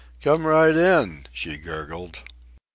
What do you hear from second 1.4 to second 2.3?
gurgled.